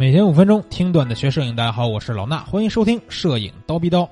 [0.00, 4.08] 每天五分钟听段子学摄影，大家好，我是老衲，欢迎收听摄影刀逼刀。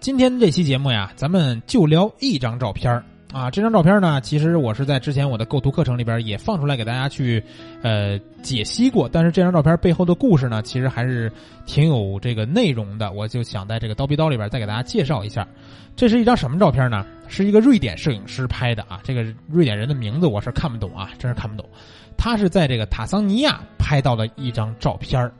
[0.00, 2.90] 今天这期节目呀，咱们就聊一张照片
[3.30, 3.50] 啊。
[3.50, 7.44] 这张照片呢，其实我是在之前我的构图课程里边也放出来给大家去
[7.82, 11.30] 呃解析过，但是这张照片背后的故事呢，其实还是
[11.66, 13.12] 挺有这个内容的。
[13.12, 15.46] 我就想在这个刀逼刀里边再给大家介绍一下，
[15.94, 17.04] 这是一张什么照片呢？
[17.28, 19.00] 是一个瑞典摄影师拍的啊。
[19.04, 21.68] 这个瑞典人的名字我是看不懂啊，真是看不懂。
[22.16, 25.32] 他是在这个塔桑尼亚拍到的一张照片儿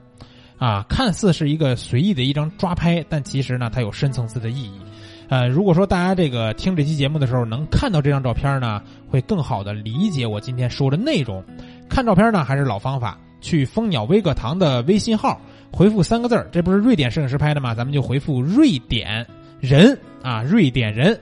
[0.58, 4.80] 啊，看似是一个随意的一张抓拍，但其实呢，它有深层次的意义。
[5.28, 11.44] 呃，如果说大家这个听这期节目的时候能看到这张照片呢，会更好的理解我今天说的内容。
[11.88, 17.74] 看照片呢，还是老方法，去蜂鸟微课堂的微信号回复三个字儿这不是瑞典摄影师拍的吗？
[17.74, 19.26] 咱们就回复瑞典
[19.60, 21.18] 人啊，瑞典人。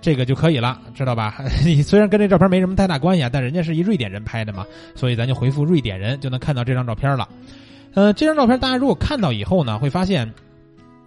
[0.00, 1.36] 这个就可以了，知道吧？
[1.84, 4.64] 虽然跟这照片没什么太大关系啊，但人家是一瑞典人拍的嘛，
[4.94, 7.28] 所以咱就回复瑞典人就能看到这张照片了。
[7.94, 10.32] 呃，这张照片大家如果看到以后呢，会发现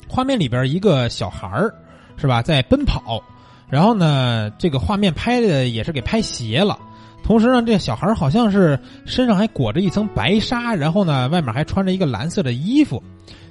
[0.08, 1.73] 画面里边一个小孩儿
[2.17, 3.23] 是吧，在奔跑，
[3.69, 6.77] 然后呢，这个画面拍的也是给拍斜了，
[7.23, 13.02] 同时呢，这小孩好像是身上还裹着一层白纱，然后呢，外面还穿着一个蓝色的衣服，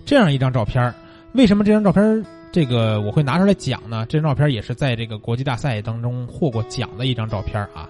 [0.04, 0.92] 这样一张照片，
[1.32, 2.24] 为什么这张照片？
[2.52, 4.06] 这个我会拿出来讲呢。
[4.08, 7.88] 这张照片也是在这个国际大赛当中获过奖的一张照片啊。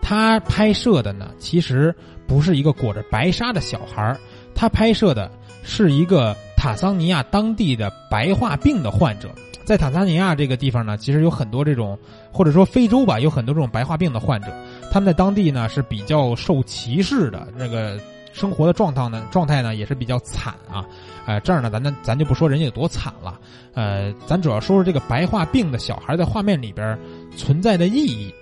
[0.00, 1.94] 他拍摄的呢，其实
[2.26, 4.18] 不是一个裹着白纱的小孩儿
[4.54, 5.30] 他拍摄的
[5.62, 9.30] 是一个坦桑尼亚当地的白化病的患者。
[9.64, 11.96] 在坦桑尼亚这个地方呢，其实有很多这种，
[12.32, 14.48] 或者说非洲吧，有很多这种白化病的患者。
[14.90, 17.96] 他们在当地呢是比较受歧视的，这个
[18.32, 20.84] 生活的状态呢，状态呢也是比较惨啊。
[21.24, 23.38] 呃，这儿呢，咱咱咱就不说人家有多惨了，
[23.74, 26.98] 呃，咱主要说说这个白化病的小孩在画面里边
[27.36, 28.34] 存在的意义。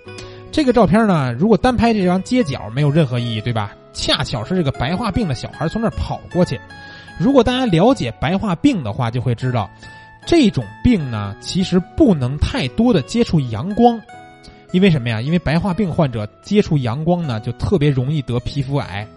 [0.51, 3.73] 这个照片呢，如果单拍这张街角没有任何意义，对吧？
[3.93, 6.59] 恰巧是这个白化病的小孩从那儿跑过去。
[7.19, 9.69] 如果大家了解白化病的话，就会知道，
[10.25, 14.01] 这种病呢，其实不能太多的接触阳光，
[14.71, 15.21] 因为什么呀？
[15.21, 19.07] 因为白化病患者接触阳光呢，就特别容易得皮肤癌。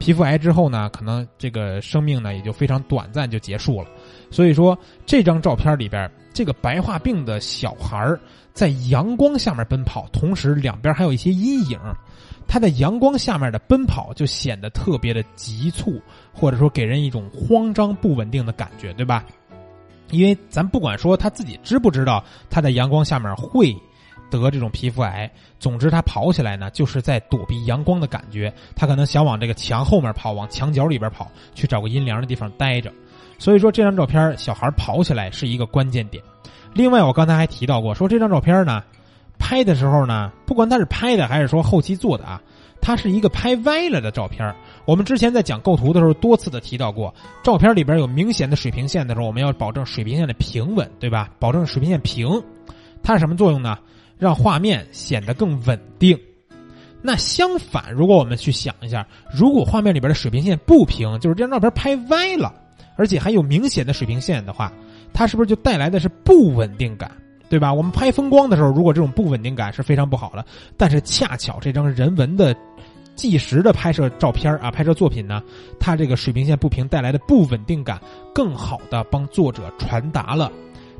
[0.00, 3.88] 皮肤癌之后呢，可能这个生命呢也就非常短暂就结束了。
[4.30, 8.18] 所以说这张照片里边，这个白化病的小孩
[8.54, 11.78] 在阳光下面奔跑，同时两边还有一些阴影，
[12.48, 16.00] 他在阳光下面的奔跑就显得特别的急促，
[16.32, 19.22] 或者说给人一种慌张不稳定的感觉，对吧？
[20.10, 23.76] 因为咱不管说他自己知不知道他在阳光下面会。
[24.30, 28.52] 得这种皮肤癌，总之他跑起来呢，就是在躲避阳光的感觉。
[28.74, 32.92] 他可能想往这个墙后面跑，往墙角里边跑，去找个阴凉的地方待着。
[33.38, 36.22] 所以说这张照片，小孩跑起来是一个关键点。
[36.72, 38.82] 另外，我刚才还提到过，说这张照片呢，
[39.38, 42.40] 拍的时候呢，不管他是拍的还是说后期做的啊，
[42.80, 44.54] 它是一个拍歪了的照片。
[44.84, 51.30] 我们之前在讲构图的时候，多次的提到过，照片里边有明显的水平线的时候，我们要保证水平线的平稳，对吧？
[51.38, 52.42] 保证水平线平，
[53.02, 53.78] 它是什么作用呢？
[54.20, 56.16] 让画面显得更稳定。
[57.02, 62.54] 那相反，如果我们去想一下，如果画面里边的水平线不平，就是这张照片拍歪了，
[62.94, 64.70] 而且还有明显的水平线的话，
[65.14, 67.10] 它是不是就带来的是不稳定感，
[67.48, 67.72] 对吧？
[67.72, 70.44] 我们拍风光的时候，如果这种不稳定感是非常不好的，
[70.76, 72.54] 但是恰巧这张人文的
[73.16, 75.42] 纪实的拍摄照片啊，拍摄作品呢，
[75.78, 77.98] 它这个水平线不平带来的不稳定感，
[78.34, 80.52] 更好的帮作者传达了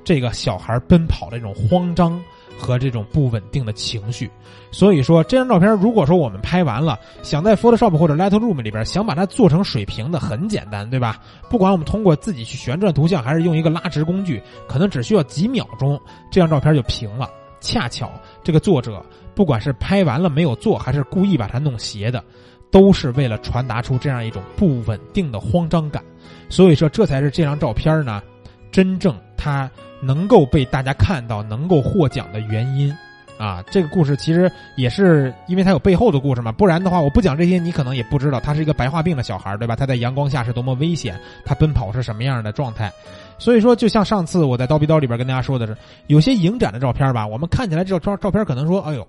[0.03, 2.19] 这个小孩奔跑的这种慌张。
[2.61, 4.31] 和这种不稳定的情绪，
[4.71, 11.19] 所以说这张照片，如果说我们拍完了，想在 Photoshop 或者 Lightroom 里边想把它做成水平的，很简单，对吧？
[11.49, 15.99] 不管我们通过自己去旋转图像，还是用一个拉直工具，可能只需要几秒钟，
[16.31, 17.29] 这张照片就平了。
[17.61, 18.11] 恰巧
[18.45, 19.05] 这个作者，
[19.35, 22.23] 不管是拍完了没有做，还是故意把它弄斜的，
[22.71, 26.03] 都是为了传达出这样一种不稳定的慌张感。
[26.49, 28.23] 所以说，这才是这张照片呢，
[28.71, 29.71] 真正它。
[30.03, 32.95] 能够被大家看到，能够获奖的原因，
[33.39, 39.77] 啊，这个故事其实也是因为它有背后的故事嘛，不然的话，我不讲这些，你可能也不知道他是一个白化病的小孩，对吧？
[39.77, 42.91] 他在阳光下是多么危险，他奔跑是什么样的状态。
[43.39, 45.77] 所以说，就像上次我在刀逼刀里边跟大家说的是，
[46.09, 49.07] 有些影展的照片吧，我们看起来照照照片可能说，哎呦。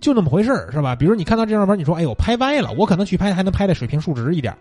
[0.00, 0.94] 就那么回事儿，是吧？
[0.94, 4.56] 比如你看到这张照片，你说：“哎呦，拍歪了。”我可能去拍，还能拍的水平竖直一点。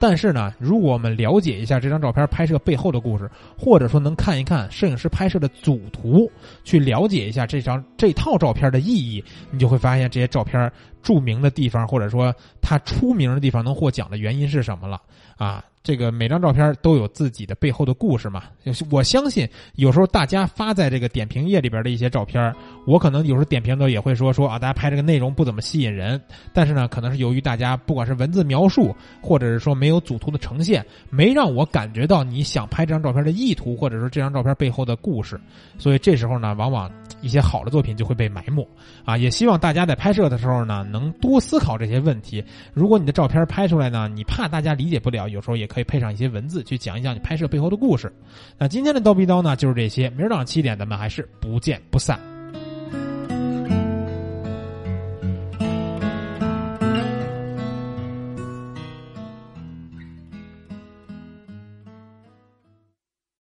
[0.00, 6.30] 但是呢，如果我们了解一下这张照片拍摄背后的故事，或者说能看一看摄影师拍摄的组图，
[6.64, 10.70] 去了解一下这张这套照片的意义，你就会发现这些照片
[11.02, 15.00] 著名的地方，或者说它出名的地方能获奖的原因是什么了
[15.36, 15.64] 啊？
[15.82, 18.42] 这个每张照片都有自己的背后的故事嘛。
[18.90, 22.54] 我相信有时候大家发在这个点评页里边的一些照片，
[22.88, 26.18] 我可能有时候点评的时候也会说说啊，大家拍这个内容不怎么吸引人。
[26.54, 35.38] 但是呢，可能是由于大家不管是文字描述，或者是说没有组图的呈现，没让我感觉到你想拍这张照片的意图，或者说这张照片背后的故事。
[35.76, 36.90] 所以这时候呢，往往
[37.20, 38.66] 一些好的作品就会被埋没
[39.04, 39.18] 啊。
[39.18, 42.42] 也希望大家在拍摄的时候呢，能多思考这些问题。
[42.72, 48.10] 如果你的照片拍出来呢，你怕大家理解不了，有时候也可以配上一些文字去讲一讲你拍摄背后的故事。
[48.56, 50.08] 那今天的刀逼刀呢，就是这些。
[50.10, 52.18] 明儿早上七点，咱们还是不见不散。